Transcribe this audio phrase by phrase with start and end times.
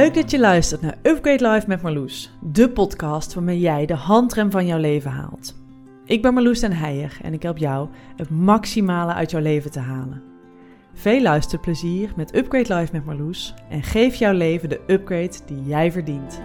[0.00, 4.50] Leuk dat je luistert naar Upgrade Life met Marloes, de podcast waarmee jij de handrem
[4.50, 5.54] van jouw leven haalt.
[6.04, 9.78] Ik ben Marloes den Heijer en ik help jou het maximale uit jouw leven te
[9.78, 10.22] halen.
[10.94, 15.92] Veel luisterplezier met Upgrade Life met Marloes en geef jouw leven de upgrade die jij
[15.92, 16.40] verdient.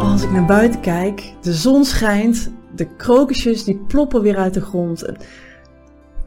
[0.00, 4.60] Als ik naar buiten kijk, de zon schijnt, de krokusjes die ploppen weer uit de
[4.60, 5.04] grond.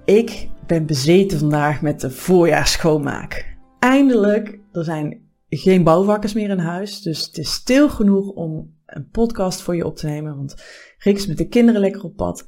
[0.05, 3.56] Ik ben bezeten vandaag met de voorjaarsschoonmaak
[3.88, 7.02] eindelijk, er zijn geen bouwvakkers meer in huis.
[7.02, 10.36] Dus het is stil genoeg om een podcast voor je op te nemen.
[10.36, 10.55] Want
[10.98, 12.48] Rick is met de kinderen lekker op pad.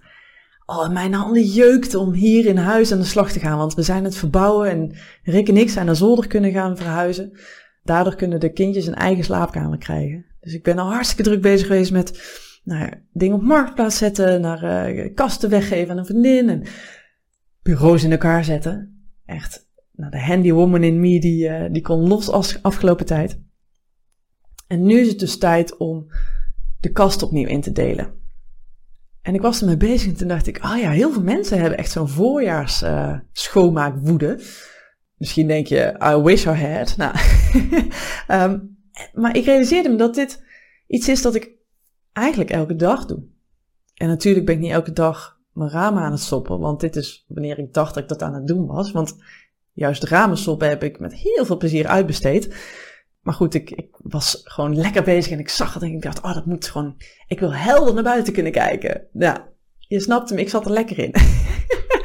[0.66, 3.58] Oh, mijn handen jeukt om hier in huis aan de slag te gaan.
[3.58, 7.40] Want we zijn het verbouwen en Rick en ik zijn naar zolder kunnen gaan verhuizen.
[7.84, 10.26] Daardoor kunnen de kindjes een eigen slaapkamer krijgen.
[10.40, 12.22] Dus ik ben al hartstikke druk bezig geweest met
[12.64, 16.64] nou, dingen op marktplaats zetten, naar uh, kasten weggeven aan een vriendin en
[17.62, 19.04] bureaus in elkaar zetten.
[19.26, 19.69] Echt
[19.99, 23.42] nou, de handy woman in me, die, uh, die kon los als afgelopen tijd.
[24.67, 26.08] En nu is het dus tijd om
[26.80, 28.14] de kast opnieuw in te delen.
[29.22, 31.59] En ik was ermee bezig en toen dacht ik, ah oh ja, heel veel mensen
[31.59, 34.39] hebben echt zo'n voorjaars uh, schoonmaakwoede.
[35.17, 36.97] Misschien denk je, I wish I had.
[36.97, 37.16] Nou,
[38.28, 38.78] um,
[39.22, 40.44] maar ik realiseerde me dat dit
[40.88, 41.52] iets is dat ik
[42.13, 43.23] eigenlijk elke dag doe.
[43.94, 47.25] En natuurlijk ben ik niet elke dag mijn ramen aan het stoppen, want dit is
[47.28, 48.91] wanneer ik dacht dat ik dat aan het doen was.
[48.91, 49.16] Want
[49.80, 52.55] juist ramensoppen heb ik met heel veel plezier uitbesteed.
[53.22, 56.22] Maar goed, ik, ik, was gewoon lekker bezig en ik zag het en ik dacht,
[56.22, 59.07] oh, dat moet gewoon, ik wil helder naar buiten kunnen kijken.
[59.13, 61.13] Ja, je snapt hem, ik zat er lekker in.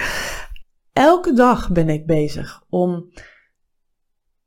[0.93, 3.13] Elke dag ben ik bezig om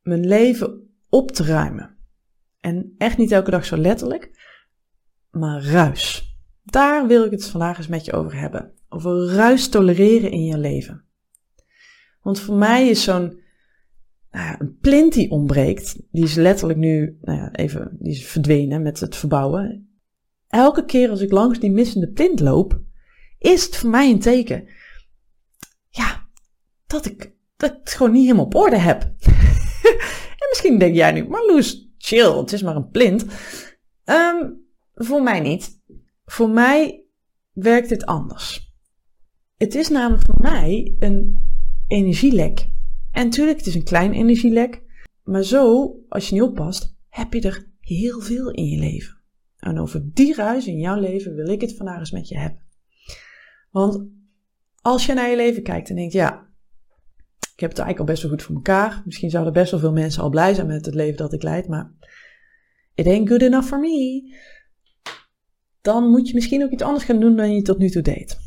[0.02, 1.98] mijn leven op te ruimen.
[2.59, 4.31] En echt niet elke dag zo letterlijk,
[5.31, 6.36] maar ruis.
[6.64, 8.72] Daar wil ik het vandaag eens met je over hebben.
[8.89, 11.07] Over ruis tolereren in je leven.
[12.22, 13.42] Want voor mij is zo'n
[14.32, 18.26] nou ja, een plint die ontbreekt, die is letterlijk nu nou ja, even die is
[18.26, 19.89] verdwenen met het verbouwen.
[20.48, 22.82] Elke keer als ik langs die missende plint loop,
[23.39, 24.67] is het voor mij een teken.
[25.89, 26.28] Ja,
[26.88, 29.02] dat ik, het gewoon niet helemaal op orde heb.
[30.42, 33.26] en misschien denk jij nu, maar Loes, chill, het is maar een plint.
[34.05, 35.82] Um, voor mij niet.
[36.26, 37.05] Voor mij
[37.52, 38.73] werkt dit anders.
[39.58, 41.47] Het is namelijk voor mij een
[41.87, 42.70] energielek.
[43.11, 44.81] En natuurlijk, het is een klein energielek.
[45.23, 49.17] Maar zo, als je niet oppast, heb je er heel veel in je leven.
[49.58, 52.61] En over die ruis in jouw leven wil ik het vandaag eens met je hebben.
[53.71, 54.08] Want
[54.81, 56.48] als je naar je leven kijkt en denkt, ja,
[57.53, 59.02] ik heb het eigenlijk al best wel goed voor elkaar.
[59.05, 61.67] Misschien zouden best wel veel mensen al blij zijn met het leven dat ik leid,
[61.67, 61.92] maar
[62.95, 64.36] it ain't good enough for me.
[65.81, 68.47] Dan moet je misschien ook iets anders gaan doen dan je tot nu toe deed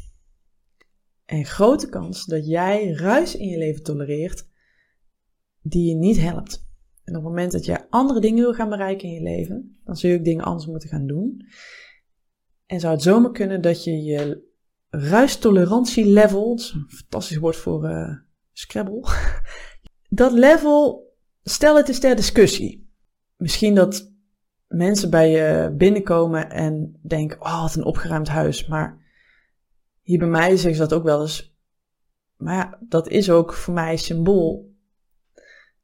[1.30, 4.48] en grote kans dat jij ruis in je leven tolereert
[5.62, 6.68] die je niet helpt.
[7.04, 9.96] En op het moment dat jij andere dingen wil gaan bereiken in je leven, dan
[9.96, 11.46] zul je ook dingen anders moeten gaan doen.
[12.66, 14.48] En zou het zomaar kunnen dat je je
[16.58, 18.16] is een fantastisch woord voor uh,
[18.52, 19.04] Scrabble,
[20.08, 22.90] dat level, stel het is ter discussie.
[23.36, 24.12] Misschien dat
[24.66, 29.00] mensen bij je binnenkomen en denken, oh wat een opgeruimd huis, maar
[30.10, 31.54] hier bij mij zeggen ze dat ook wel eens.
[32.37, 34.75] Maar ja, dat is ook voor mij symbool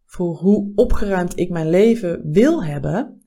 [0.05, 3.23] voor hoe opgeruimd ik mijn leven wil hebben,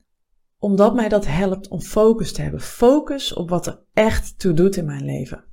[0.58, 2.62] omdat mij dat helpt om focus te hebben.
[2.62, 5.44] Focus op wat er echt toe doet in mijn leven.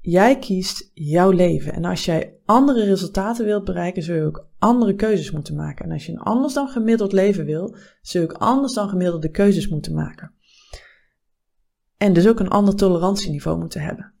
[0.00, 4.94] Jij kiest jouw leven en als jij andere resultaten wilt bereiken, zul je ook andere
[4.94, 5.84] keuzes moeten maken.
[5.84, 9.30] En als je een anders dan gemiddeld leven wil, zul je ook anders dan gemiddelde
[9.30, 10.32] keuzes moeten maken.
[11.96, 14.16] En dus ook een ander tolerantieniveau moeten hebben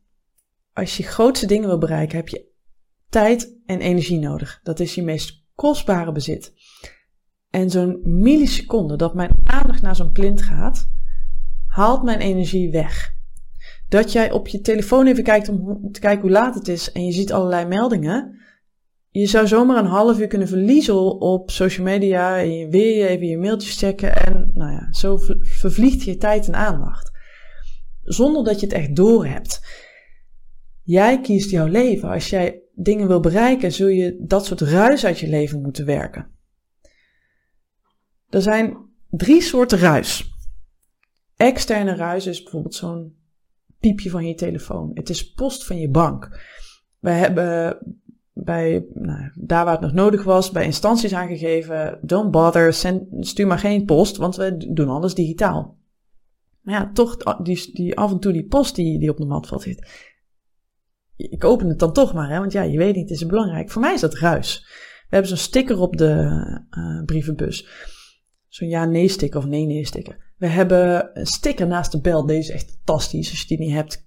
[0.78, 2.46] als je grootste dingen wil bereiken, heb je
[3.08, 4.60] tijd en energie nodig.
[4.62, 6.52] Dat is je meest kostbare bezit.
[7.50, 10.88] En zo'n milliseconde dat mijn aandacht naar zo'n plint gaat,
[11.66, 13.16] haalt mijn energie weg.
[13.88, 17.04] Dat jij op je telefoon even kijkt om te kijken hoe laat het is en
[17.04, 18.36] je ziet allerlei meldingen.
[19.10, 23.26] Je zou zomaar een half uur kunnen verliezen op social media en je weer even
[23.26, 27.10] je mailtjes checken en nou ja, zo vervliegt je tijd en aandacht.
[28.02, 29.60] Zonder dat je het echt doorhebt.
[30.88, 32.08] Jij kiest jouw leven.
[32.08, 36.30] Als jij dingen wil bereiken, zul je dat soort ruis uit je leven moeten werken.
[38.28, 38.76] Er zijn
[39.10, 40.32] drie soorten ruis.
[41.36, 43.16] Externe ruis is bijvoorbeeld zo'n
[43.80, 44.90] piepje van je telefoon.
[44.94, 46.40] Het is post van je bank.
[46.98, 47.78] We hebben
[48.32, 52.72] bij, nou, daar waar het nog nodig was, bij instanties aangegeven: don't bother,
[53.20, 55.76] stuur maar geen post, want we doen alles digitaal.
[56.60, 59.46] Maar ja, toch, die, die af en toe die post die, die op de mat
[59.46, 60.07] valt zit
[61.18, 63.70] ik open het dan toch maar, hè, want ja, je weet niet, het is belangrijk.
[63.70, 64.66] Voor mij is dat ruis.
[64.98, 66.14] We hebben zo'n sticker op de
[66.70, 67.68] uh, brievenbus.
[68.48, 70.34] Zo'n ja-nee sticker of nee-nee sticker.
[70.36, 72.26] We hebben een sticker naast de bel.
[72.26, 73.30] Deze is echt fantastisch.
[73.30, 74.06] Als je die niet hebt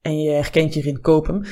[0.00, 1.42] en je herkent je erin, koop hem.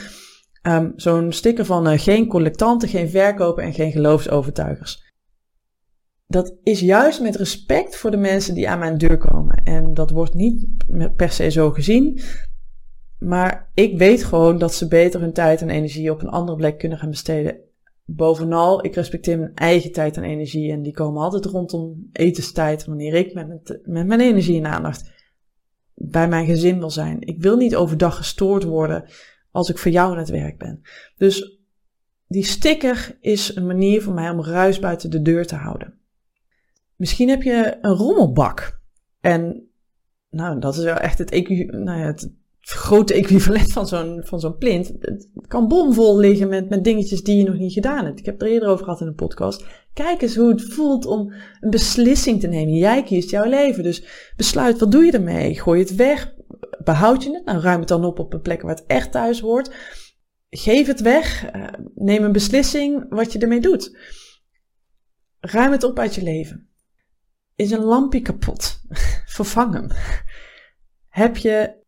[0.62, 5.08] Um, zo'n sticker van uh, geen collectanten, geen verkopen en geen geloofsovertuigers.
[6.26, 9.62] Dat is juist met respect voor de mensen die aan mijn deur komen.
[9.64, 10.66] En dat wordt niet
[11.16, 12.20] per se zo gezien.
[13.20, 16.78] Maar ik weet gewoon dat ze beter hun tijd en energie op een andere plek
[16.78, 17.56] kunnen gaan besteden.
[18.04, 20.72] Bovenal, ik respecteer mijn eigen tijd en energie.
[20.72, 25.12] En die komen altijd rondom etenstijd, wanneer ik met, met, met mijn energie en aandacht
[25.94, 27.20] bij mijn gezin wil zijn.
[27.20, 29.04] Ik wil niet overdag gestoord worden
[29.50, 30.80] als ik voor jou aan het werk ben.
[31.16, 31.58] Dus
[32.26, 35.98] die sticker is een manier voor mij om ruis buiten de deur te houden.
[36.96, 38.80] Misschien heb je een rommelbak.
[39.20, 39.68] En
[40.30, 41.30] nou, dat is wel echt het,
[41.70, 44.92] nou ja, het grote equivalent van zo'n, van zo'n plint.
[45.00, 48.18] Het kan bomvol liggen met, met dingetjes die je nog niet gedaan hebt.
[48.18, 49.64] Ik heb er eerder over gehad in een podcast.
[49.92, 52.74] Kijk eens hoe het voelt om een beslissing te nemen.
[52.74, 53.82] Jij kiest jouw leven.
[53.82, 54.04] Dus
[54.36, 55.60] besluit, wat doe je ermee?
[55.60, 56.34] Gooi het weg?
[56.84, 57.44] Behoud je het?
[57.44, 59.74] Nou, ruim het dan op op een plek waar het echt thuis hoort.
[60.50, 61.44] Geef het weg.
[61.44, 63.98] Eh, neem een beslissing wat je ermee doet.
[65.40, 66.68] Ruim het op uit je leven.
[67.56, 68.80] Is een lampje kapot?
[69.36, 69.86] Vervang hem.
[71.08, 71.79] Heb je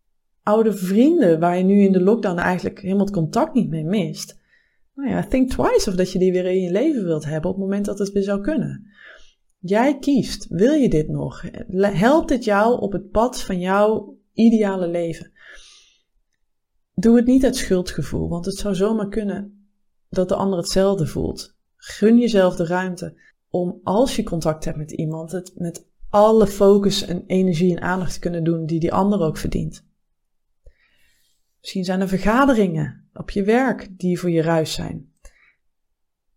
[0.43, 4.41] oude vrienden waar je nu in de lockdown eigenlijk helemaal het contact niet mee mist?
[4.95, 7.57] Nou ja, think twice of dat je die weer in je leven wilt hebben op
[7.57, 8.87] het moment dat het weer zou kunnen.
[9.59, 10.47] Jij kiest.
[10.49, 11.45] Wil je dit nog?
[11.77, 15.33] Helpt dit jou op het pad van jouw ideale leven?
[16.95, 19.67] Doe het niet uit schuldgevoel, want het zou zomaar kunnen
[20.09, 21.55] dat de ander hetzelfde voelt.
[21.77, 27.05] Gun jezelf de ruimte om als je contact hebt met iemand, het met alle focus
[27.05, 29.85] en energie en aandacht te kunnen doen die die ander ook verdient.
[31.63, 35.13] Misschien zijn er vergaderingen op je werk die voor je ruis zijn.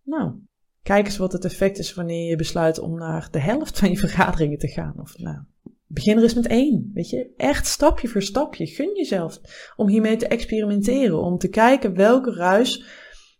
[0.02, 0.34] Nou,
[0.82, 3.96] kijk eens wat het effect is wanneer je besluit om naar de helft van je
[3.96, 4.94] vergaderingen te gaan.
[5.00, 5.38] Of nou,
[5.86, 6.90] begin er eens met één.
[6.94, 8.66] Weet je, echt stapje voor stapje.
[8.66, 9.40] Gun jezelf
[9.76, 11.22] om hiermee te experimenteren.
[11.22, 12.84] Om te kijken welke ruis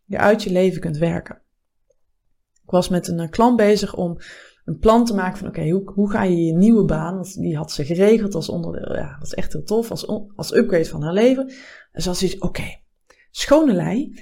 [0.04, 1.42] je uit je leven kunt werken.
[2.62, 4.18] Ik was met een klant bezig om
[4.66, 7.56] een plan te maken van oké, hoe, hoe ga je je nieuwe baan, want die
[7.56, 11.02] had ze geregeld als onderdeel, ja, dat is echt heel tof, als, als upgrade van
[11.02, 11.52] haar leven.
[11.92, 12.80] En ze zoiets, oké,
[13.30, 14.20] schone lei,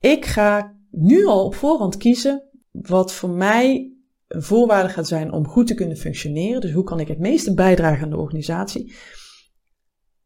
[0.00, 3.92] ik ga nu al op voorhand kiezen wat voor mij
[4.28, 6.60] een voorwaarde gaat zijn om goed te kunnen functioneren.
[6.60, 8.94] Dus hoe kan ik het meeste bijdragen aan de organisatie?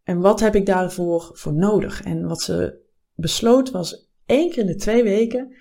[0.03, 2.03] En wat heb ik daarvoor voor nodig?
[2.03, 2.81] En wat ze
[3.15, 5.57] besloot was één keer in de twee weken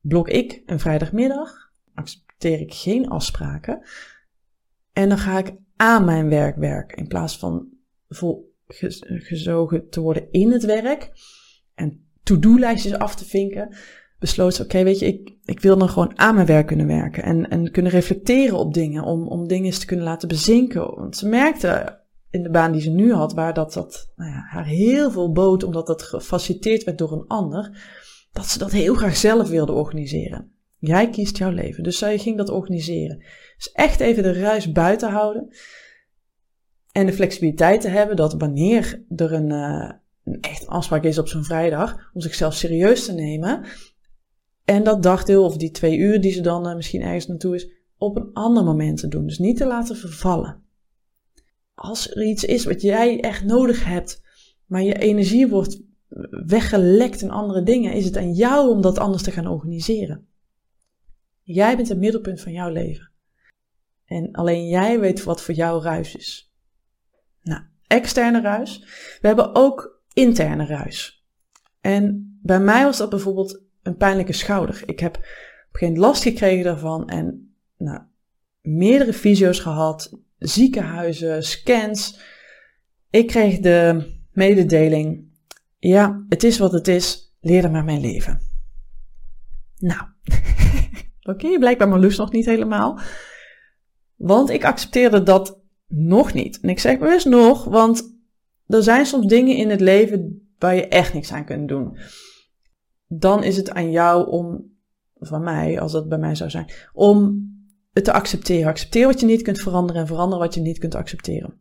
[0.00, 1.70] blok ik een vrijdagmiddag,
[2.38, 3.80] accepteer ik geen afspraken.
[4.92, 7.68] En dan ga ik aan mijn werk werken in plaats van
[8.08, 8.56] vol
[9.04, 11.10] gezogen te worden in het werk
[11.74, 13.76] en to-do-lijstjes af te vinken.
[14.18, 17.22] Besloot ze, oké, weet je, ik, ik wil dan gewoon aan mijn werk kunnen werken
[17.22, 20.94] en, en kunnen reflecteren op dingen, om, om dingen eens te kunnen laten bezinken.
[20.94, 22.00] Want ze merkte
[22.30, 25.32] in de baan die ze nu had, waar dat, dat nou ja, haar heel veel
[25.32, 27.78] bood, omdat dat gefaciliteerd werd door een ander,
[28.32, 30.57] dat ze dat heel graag zelf wilde organiseren.
[30.78, 31.82] Jij kiest jouw leven.
[31.82, 33.24] Dus zij ging dat organiseren.
[33.56, 35.48] Dus echt even de ruis buiten houden.
[36.92, 39.90] En de flexibiliteit te hebben dat wanneer er een, uh,
[40.24, 43.64] een echt afspraak is op zo'n vrijdag, om zichzelf serieus te nemen.
[44.64, 47.70] En dat dagdeel of die twee uur die ze dan uh, misschien ergens naartoe is,
[47.96, 49.26] op een ander moment te doen.
[49.26, 50.62] Dus niet te laten vervallen.
[51.74, 54.22] Als er iets is wat jij echt nodig hebt,
[54.66, 55.80] maar je energie wordt
[56.46, 60.27] weggelekt in andere dingen, is het aan jou om dat anders te gaan organiseren.
[61.50, 63.10] Jij bent het middelpunt van jouw leven.
[64.04, 66.52] En alleen jij weet wat voor jou ruis is.
[67.42, 68.78] Nou, externe ruis.
[69.20, 71.26] We hebben ook interne ruis.
[71.80, 74.82] En bij mij was dat bijvoorbeeld een pijnlijke schouder.
[74.86, 75.20] Ik heb
[75.72, 78.00] geen last gekregen daarvan en nou,
[78.60, 82.20] meerdere fysio's gehad, ziekenhuizen, scans.
[83.10, 85.26] Ik kreeg de mededeling
[85.78, 87.34] ja, het is wat het is.
[87.40, 88.40] Leer er maar mijn leven.
[89.78, 90.08] Nou,
[91.28, 92.98] oké, okay, blijkbaar mijn lust nog niet helemaal.
[94.16, 96.60] Want ik accepteerde dat nog niet.
[96.60, 98.16] En ik zeg bewust nog, want
[98.66, 101.98] er zijn soms dingen in het leven waar je echt niks aan kunt doen.
[103.06, 104.72] Dan is het aan jou om,
[105.18, 107.46] van mij, als dat bij mij zou zijn, om
[107.92, 108.68] het te accepteren.
[108.68, 111.60] Accepteer wat je niet kunt veranderen en verander wat je niet kunt accepteren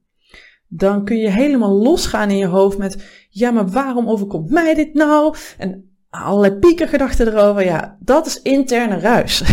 [0.68, 4.94] dan kun je helemaal losgaan in je hoofd met, ja, maar waarom overkomt mij dit
[4.94, 5.36] nou?
[5.58, 7.64] En allerlei piekergedachten erover.
[7.64, 9.44] Ja, dat is interne ruis.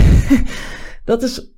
[1.05, 1.53] dat is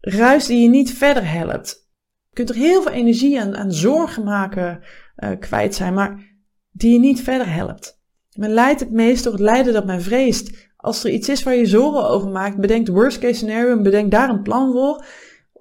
[0.00, 1.88] ruis die je niet verder helpt.
[2.28, 4.80] Je kunt er heel veel energie aan, zorgen maken
[5.16, 6.36] uh, kwijt zijn, maar
[6.70, 8.00] die je niet verder helpt.
[8.36, 10.68] Men leidt het meest door het lijden dat men vreest.
[10.76, 13.82] Als er iets is waar je zorgen over maakt, bedenk de worst case scenario en
[13.82, 15.04] bedenk daar een plan voor.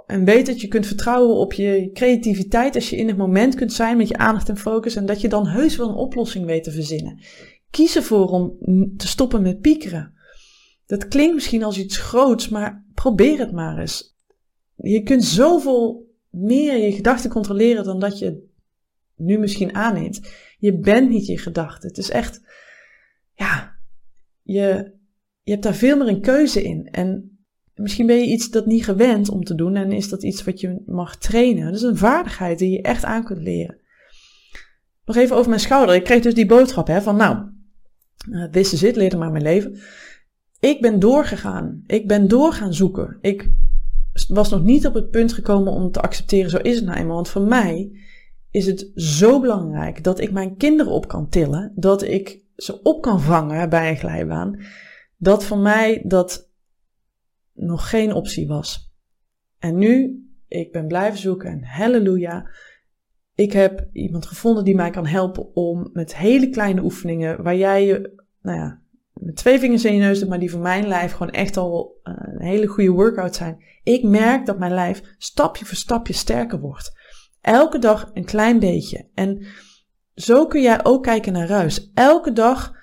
[0.05, 3.73] En weet dat je kunt vertrouwen op je creativiteit als je in het moment kunt
[3.73, 6.63] zijn met je aandacht en focus en dat je dan heus wel een oplossing weet
[6.63, 7.19] te verzinnen.
[7.71, 8.57] Kies ervoor om
[8.97, 10.13] te stoppen met piekeren.
[10.85, 14.15] Dat klinkt misschien als iets groots, maar probeer het maar eens.
[14.75, 18.47] Je kunt zoveel meer je gedachten controleren dan dat je
[19.15, 20.21] nu misschien aanneemt.
[20.57, 21.89] Je bent niet je gedachten.
[21.89, 22.41] Het is echt,
[23.33, 23.75] ja,
[24.41, 24.91] je,
[25.43, 26.87] je hebt daar veel meer een keuze in.
[26.91, 27.39] En
[27.73, 30.59] misschien ben je iets dat niet gewend om te doen en is dat iets wat
[30.59, 31.65] je mag trainen.
[31.65, 33.77] Dat is een vaardigheid die je echt aan kunt leren.
[35.05, 35.95] Nog even over mijn schouder.
[35.95, 37.49] Ik kreeg dus die boodschap hè, van nou,
[38.51, 39.79] this is it, leer maar mijn leven.
[40.59, 41.83] Ik ben doorgegaan.
[41.87, 43.17] Ik ben doorgaan zoeken.
[43.21, 43.51] Ik
[44.27, 47.15] was nog niet op het punt gekomen om te accepteren, zo is het nou eenmaal.
[47.15, 47.91] Want voor mij
[48.51, 53.01] is het zo belangrijk dat ik mijn kinderen op kan tillen, dat ik ze op
[53.01, 54.59] kan vangen bij een glijbaan,
[55.17, 56.49] dat voor mij dat
[57.53, 58.93] nog geen optie was.
[59.59, 62.49] En nu, ik ben blijven zoeken en halleluja,
[63.39, 67.85] ik heb iemand gevonden die mij kan helpen om met hele kleine oefeningen, waar jij
[67.85, 68.81] je, nou ja,
[69.13, 71.99] met twee vingers in je neus doet, maar die voor mijn lijf gewoon echt al
[72.03, 73.63] uh, een hele goede workout zijn.
[73.83, 76.91] Ik merk dat mijn lijf stapje voor stapje sterker wordt.
[77.41, 79.09] Elke dag een klein beetje.
[79.13, 79.45] En
[80.15, 81.91] zo kun jij ook kijken naar ruis.
[81.93, 82.73] Elke dag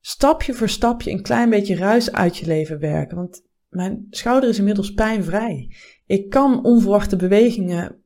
[0.00, 3.16] stapje voor stapje een klein beetje ruis uit je leven werken.
[3.16, 5.74] Want mijn schouder is inmiddels pijnvrij.
[6.06, 8.00] Ik kan onverwachte bewegingen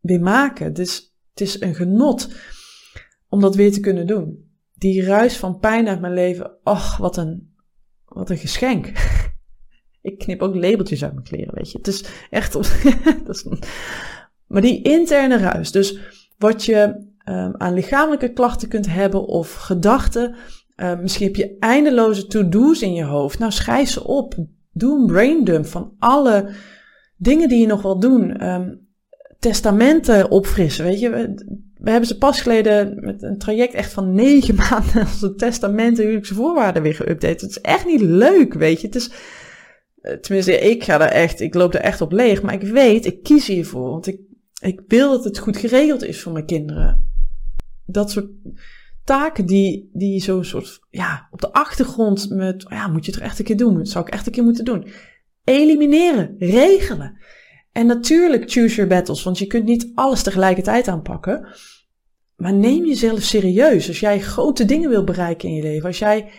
[0.00, 0.72] weer maken.
[0.72, 1.07] Dus
[1.38, 2.28] het is een genot
[3.28, 4.50] om dat weer te kunnen doen.
[4.74, 7.54] Die ruis van pijn uit mijn leven, ach, wat een,
[8.04, 8.92] wat een geschenk.
[10.02, 11.78] Ik knip ook labeltjes uit mijn kleren, weet je.
[11.78, 12.58] Het is echt.
[14.46, 15.98] maar die interne ruis, dus
[16.38, 20.34] wat je um, aan lichamelijke klachten kunt hebben of gedachten.
[20.76, 23.38] Um, misschien heb je eindeloze to-do's in je hoofd.
[23.38, 24.34] Nou, schrijf ze op.
[24.72, 26.50] Doe een braindump van alle
[27.16, 28.48] dingen die je nog wil doen.
[28.48, 28.87] Um,
[29.38, 31.10] testamenten opfrissen, weet je.
[31.78, 36.34] We, hebben ze pas geleden met een traject echt van negen maanden onze testamenten, huwelijkse
[36.34, 37.40] voorwaarden weer geüpdate.
[37.40, 38.86] Het is echt niet leuk, weet je.
[38.86, 39.10] Het is,
[40.00, 42.42] eh, tenminste, ik ga er echt, ik loop er echt op leeg.
[42.42, 43.90] Maar ik weet, ik kies hiervoor.
[43.90, 44.18] Want ik
[44.60, 47.10] ik wil dat het goed geregeld is voor mijn kinderen.
[47.86, 48.30] Dat soort
[49.04, 53.26] taken die, die zo soort, ja, op de achtergrond met, ja, moet je het er
[53.26, 53.76] echt een keer doen?
[53.76, 54.86] Dat zou ik echt een keer moeten doen.
[55.44, 57.18] Elimineren, regelen.
[57.78, 61.48] En natuurlijk choose your battles, want je kunt niet alles tegelijkertijd aanpakken.
[62.36, 63.88] Maar neem jezelf serieus.
[63.88, 66.30] Als jij grote dingen wil bereiken in je leven, als jij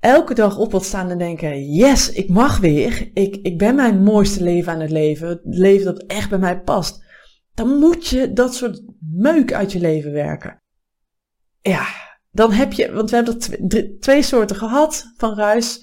[0.00, 3.10] elke dag op wilt staan en denken: yes, ik mag weer.
[3.14, 5.28] Ik, ik ben mijn mooiste leven aan het leven.
[5.28, 7.08] Het leven dat echt bij mij past
[7.54, 10.62] dan moet je dat soort meuk uit je leven werken.
[11.60, 11.86] Ja,
[12.30, 15.80] dan heb je, want we hebben er twee soorten gehad van ruis,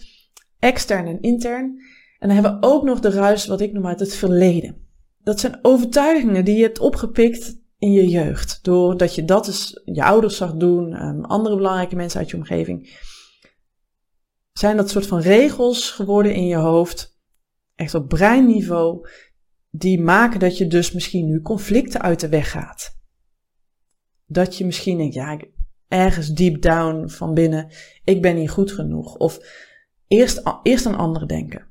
[0.59, 1.81] extern en intern.
[2.19, 4.85] En dan hebben we ook nog de ruis wat ik noem uit het verleden.
[5.23, 8.59] Dat zijn overtuigingen die je hebt opgepikt in je jeugd.
[8.63, 12.99] Doordat je dat eens je ouders zag doen, um, andere belangrijke mensen uit je omgeving.
[14.53, 17.19] Zijn dat soort van regels geworden in je hoofd,
[17.75, 19.09] echt op breinniveau,
[19.69, 22.95] die maken dat je dus misschien nu conflicten uit de weg gaat.
[24.25, 25.39] Dat je misschien denkt, ja,
[25.87, 27.71] ergens deep down van binnen,
[28.03, 29.15] ik ben niet goed genoeg.
[29.15, 29.39] Of
[30.07, 31.66] eerst, eerst aan anderen denken.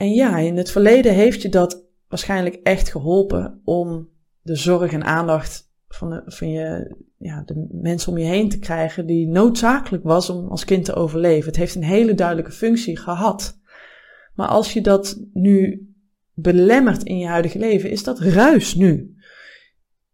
[0.00, 4.08] En ja, in het verleden heeft je dat waarschijnlijk echt geholpen om
[4.42, 8.58] de zorg en aandacht van, de, van je, ja, de mensen om je heen te
[8.58, 11.46] krijgen die noodzakelijk was om als kind te overleven.
[11.46, 13.58] Het heeft een hele duidelijke functie gehad.
[14.34, 15.88] Maar als je dat nu
[16.34, 19.16] belemmert in je huidige leven, is dat ruis nu.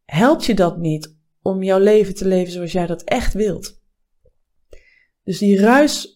[0.05, 3.83] Helpt je dat niet om jouw leven te leven zoals jij dat echt wilt?
[5.23, 6.16] Dus die ruis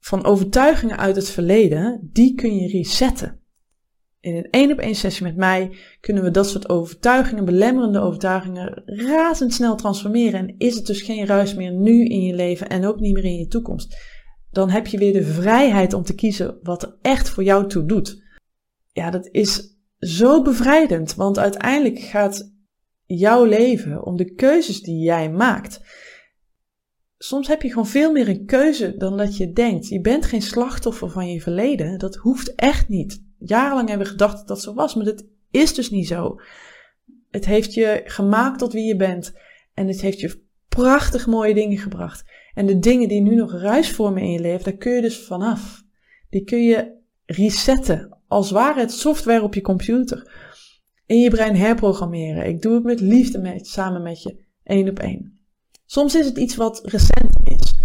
[0.00, 3.40] van overtuigingen uit het verleden, die kun je resetten.
[4.20, 8.82] In een één op één sessie met mij kunnen we dat soort overtuigingen, belemmerende overtuigingen,
[8.84, 10.40] razendsnel transformeren.
[10.40, 13.24] En is het dus geen ruis meer nu in je leven en ook niet meer
[13.24, 13.96] in je toekomst.
[14.50, 17.84] Dan heb je weer de vrijheid om te kiezen wat er echt voor jou toe
[17.84, 18.26] doet
[18.98, 21.14] ja, dat is zo bevrijdend.
[21.14, 22.52] Want uiteindelijk gaat
[23.04, 25.80] jouw leven om de keuzes die jij maakt.
[27.18, 29.88] Soms heb je gewoon veel meer een keuze dan dat je denkt.
[29.88, 31.98] Je bent geen slachtoffer van je verleden.
[31.98, 33.24] Dat hoeft echt niet.
[33.38, 36.40] Jarenlang hebben we gedacht dat dat zo was, maar dat is dus niet zo.
[37.30, 39.32] Het heeft je gemaakt tot wie je bent.
[39.74, 42.24] En het heeft je prachtig mooie dingen gebracht.
[42.54, 45.18] En de dingen die nu nog ruis vormen in je leven, daar kun je dus
[45.18, 45.82] vanaf.
[46.30, 46.96] Die kun je
[47.26, 50.32] resetten als ware het software op je computer.
[51.06, 52.46] In je brein herprogrammeren.
[52.46, 55.37] Ik doe het met liefde met, samen met je, één op één.
[55.90, 57.78] Soms is het iets wat recent is.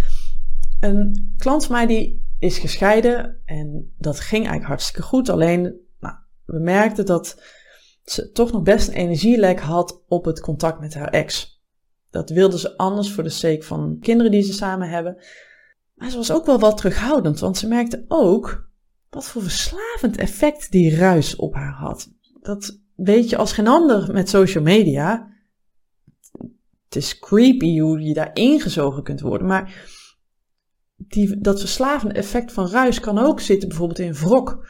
[0.80, 5.28] Een klant van mij die is gescheiden en dat ging eigenlijk hartstikke goed.
[5.28, 5.62] Alleen,
[6.00, 7.42] nou, we merkten dat
[8.04, 11.62] ze toch nog best een energielek had op het contact met haar ex.
[12.10, 15.16] Dat wilde ze anders voor de sake van kinderen die ze samen hebben.
[15.94, 18.68] Maar ze was ook wel wat terughoudend, want ze merkte ook
[19.10, 22.10] wat voor verslavend effect die ruis op haar had.
[22.40, 25.32] Dat weet je als geen ander met social media.
[26.94, 29.88] Het is creepy hoe je daar ingezogen kunt worden, maar
[30.96, 34.68] die, dat verslavende effect van ruis kan ook zitten bijvoorbeeld in wrok.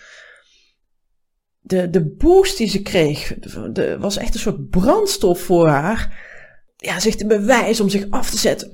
[1.61, 3.39] De, de boost die ze kreeg,
[3.73, 6.33] de, was echt een soort brandstof voor haar.
[6.77, 8.73] Ja, zich te bewijzen om zich af te zetten.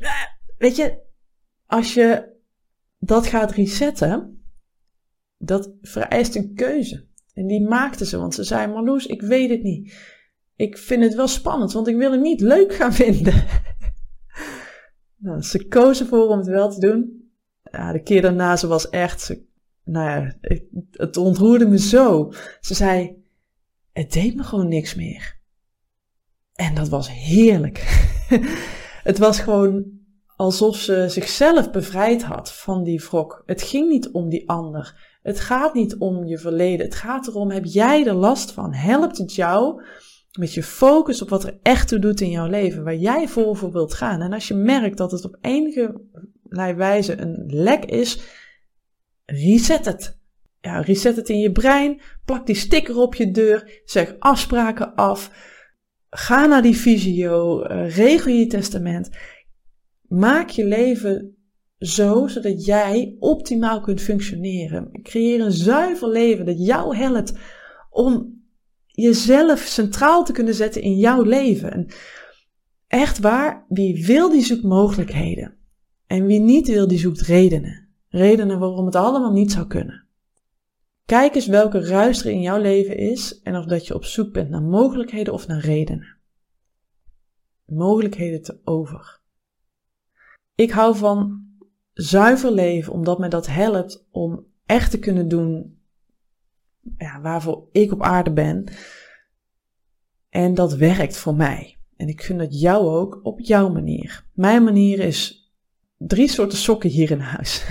[0.59, 1.01] Weet je,
[1.67, 2.37] als je
[2.99, 4.45] dat gaat resetten,
[5.39, 7.09] dat vereist een keuze.
[7.33, 9.95] En die maakte ze, want ze zei: Marloes, ik weet het niet.
[10.61, 13.45] Ik vind het wel spannend, want ik wil het niet leuk gaan vinden.
[15.25, 17.31] nou, ze kozen voor om het wel te doen.
[17.63, 19.37] Ja, de keer daarna, ze was echt,
[19.85, 20.35] nou ja,
[20.93, 22.33] het ontroerde me zo.
[22.61, 23.25] Ze zei:
[23.93, 25.39] Het deed me gewoon niks meer.
[26.55, 27.79] En dat was heerlijk.
[29.11, 29.85] het was gewoon
[30.37, 33.43] alsof ze zichzelf bevrijd had van die wrok.
[33.47, 35.19] Het ging niet om die ander.
[35.23, 36.87] Het gaat niet om je verleden.
[36.87, 38.75] Het gaat erom, heb jij er last van?
[38.75, 39.83] Helpt het jou
[40.39, 43.57] met je focus op wat er echt toe doet in jouw leven, waar jij voor,
[43.57, 44.21] voor wilt gaan?
[44.21, 46.01] En als je merkt dat het op enige
[46.77, 48.21] wijze een lek is,
[49.25, 50.19] reset het.
[50.61, 55.31] Ja, reset het in je brein, plak die sticker op je deur, zeg afspraken af,
[56.11, 59.11] ga naar die visio, uh, regel je testament.
[60.09, 61.37] Maak je leven
[61.79, 65.03] zo, zodat jij optimaal kunt functioneren.
[65.03, 67.33] Creëer een zuiver leven dat jou helpt
[67.91, 68.40] om
[69.01, 71.73] jezelf centraal te kunnen zetten in jouw leven.
[71.73, 71.89] En
[72.87, 75.57] echt waar, wie wil die zoekt mogelijkheden.
[76.07, 77.89] En wie niet wil, die zoekt redenen.
[78.09, 80.05] Redenen waarom het allemaal niet zou kunnen.
[81.05, 84.33] Kijk eens welke ruis er in jouw leven is en of dat je op zoek
[84.33, 86.17] bent naar mogelijkheden of naar redenen.
[87.67, 89.21] Mogelijkheden te over.
[90.55, 91.45] Ik hou van
[91.93, 95.80] zuiver leven, omdat mij dat helpt om echt te kunnen doen
[96.97, 98.65] ja, waarvoor ik op aarde ben.
[100.29, 101.79] En dat werkt voor mij.
[101.97, 104.27] En ik vind dat jou ook op jouw manier.
[104.33, 105.53] Mijn manier is
[105.97, 107.67] drie soorten sokken hier in huis.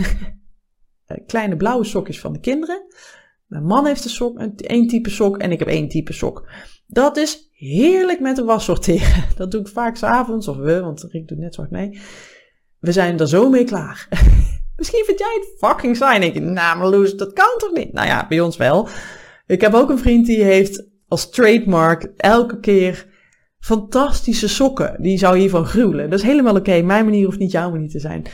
[1.28, 2.86] Kleine blauwe sokjes van de kinderen.
[3.46, 6.50] Mijn man heeft een sok, één type sok en ik heb één type sok.
[6.88, 9.26] Dat is heerlijk met de was sorteren.
[9.38, 12.00] Dat doe ik vaak s'avonds, of we, want Rick doet net zo hard mee
[12.80, 14.08] we zijn er zo mee klaar.
[14.80, 16.20] Misschien vind jij het fucking saai.
[16.20, 17.94] denk je, nou Marloes, dat kan toch niet?
[17.94, 18.88] Nou ja, bij ons wel.
[19.46, 23.08] Ik heb ook een vriend die heeft als trademark elke keer
[23.60, 25.02] fantastische sokken.
[25.02, 26.10] Die zou hiervan gruwelen.
[26.10, 26.82] Dat is helemaal oké.
[26.82, 28.26] Mijn manier hoeft niet jouw manier te zijn.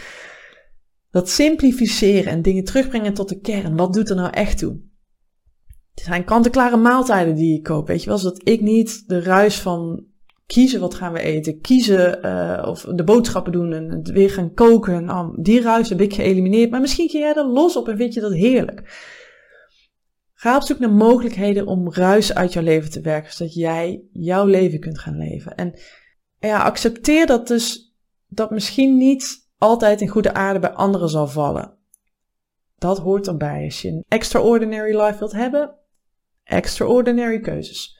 [1.12, 3.75] Dat simplificeren en dingen terugbrengen tot de kern.
[3.75, 4.79] Wat doet er nou echt toe?
[5.93, 7.88] Het zijn kant-en-klare maaltijden die ik koop.
[7.88, 10.05] Weet je wel, zodat ik niet de ruis van
[10.45, 15.05] kiezen wat gaan we eten, kiezen uh, of de boodschappen doen en weer gaan koken.
[15.05, 18.13] Nou, die ruis heb ik geëlimineerd, maar misschien kun jij er los op en vind
[18.13, 18.84] je dat heerlijk.
[20.34, 24.45] Ga op zoek naar mogelijkheden om ruis uit jouw leven te werken, zodat jij jouw
[24.45, 25.55] leven kunt gaan leven.
[25.55, 25.79] En
[26.39, 27.95] ja, accepteer dat dus
[28.27, 31.77] dat misschien niet altijd in goede aarde bij anderen zal vallen.
[32.77, 33.63] Dat hoort erbij.
[33.63, 35.75] Als je een extraordinary life wilt hebben,
[36.43, 37.99] extraordinary keuzes.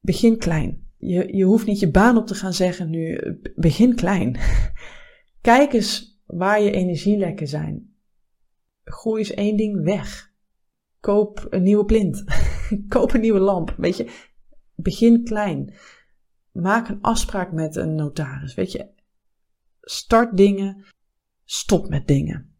[0.00, 0.89] Begin klein.
[1.00, 3.20] Je, je hoeft niet je baan op te gaan zeggen nu.
[3.54, 4.38] Begin klein.
[5.40, 7.94] Kijk eens waar je energielekken zijn.
[8.84, 10.32] Gooi eens één ding weg.
[11.00, 12.24] Koop een nieuwe plint.
[12.88, 13.74] Koop een nieuwe lamp.
[13.76, 14.10] Weet je,
[14.74, 15.74] begin klein.
[16.52, 18.54] Maak een afspraak met een notaris.
[18.54, 18.88] Weet je,
[19.80, 20.84] start dingen.
[21.44, 22.54] Stop met dingen.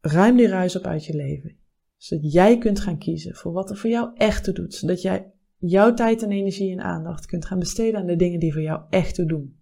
[0.00, 1.56] Ruim die ruis op uit je leven.
[1.96, 4.74] Zodat jij kunt gaan kiezen voor wat er voor jou echt toe doet.
[4.74, 5.32] Zodat jij
[5.68, 8.82] jouw tijd en energie en aandacht kunt gaan besteden aan de dingen die voor jou
[8.90, 9.58] echt toe doen.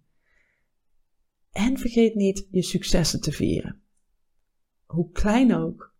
[1.51, 3.81] En vergeet niet je successen te vieren.
[4.85, 5.93] Hoe klein ook.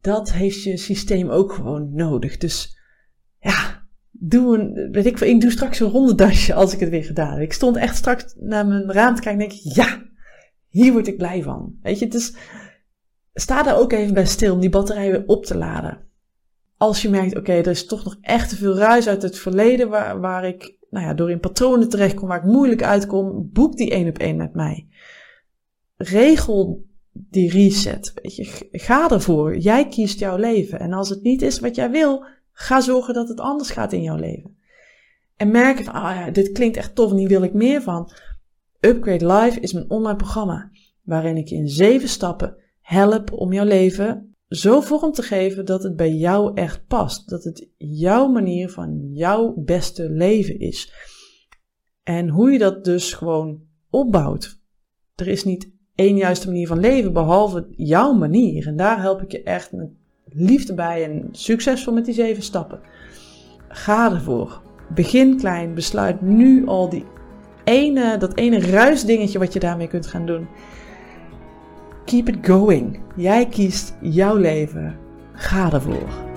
[0.00, 2.36] Dat heeft je systeem ook gewoon nodig.
[2.36, 2.78] Dus
[3.40, 7.32] ja, doe een, weet ik, ik doe straks een rondedasje als ik het weer gedaan
[7.32, 7.40] heb.
[7.40, 10.02] Ik stond echt straks naar mijn raam te kijken en denk ja,
[10.68, 11.78] hier word ik blij van.
[11.82, 12.34] Weet je, het is,
[13.34, 16.07] sta daar ook even bij stil om die batterij weer op te laden
[16.78, 19.88] als je merkt, oké, er is toch nog echt te veel ruis uit het verleden
[19.88, 23.90] waar, waar ik nou ja, door in patronen terechtkom, waar ik moeilijk uitkom, boek die
[23.90, 24.88] één op één met mij.
[25.96, 28.12] Regel die reset.
[28.14, 29.56] Weet je, ga ervoor.
[29.56, 30.80] Jij kiest jouw leven.
[30.80, 34.02] En als het niet is wat jij wil, ga zorgen dat het anders gaat in
[34.02, 34.56] jouw leven.
[35.36, 38.10] En merk van, ah ja, dit klinkt echt tof en hier wil ik meer van.
[38.80, 40.70] Upgrade Live is mijn online programma,
[41.02, 45.82] waarin ik je in zeven stappen help om jouw leven zo vorm te geven dat
[45.82, 47.28] het bij jou echt past.
[47.28, 50.92] Dat het jouw manier van jouw beste leven is.
[52.02, 54.60] En hoe je dat dus gewoon opbouwt.
[55.14, 58.66] Er is niet één juiste manier van leven behalve jouw manier.
[58.66, 59.90] En daar help ik je echt met
[60.24, 62.80] liefde bij en succesvol met die zeven stappen.
[63.68, 64.62] Ga ervoor.
[64.94, 65.74] Begin klein.
[65.74, 67.04] Besluit nu al die
[67.64, 70.48] ene, dat ene ruisdingetje wat je daarmee kunt gaan doen.
[72.08, 73.00] Keep it going.
[73.16, 74.96] Jij kiest jouw leven.
[75.32, 76.27] Ga ervoor.